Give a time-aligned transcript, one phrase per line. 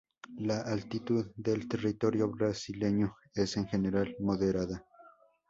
[0.39, 4.83] La altitud del territorio brasileño es en general moderada.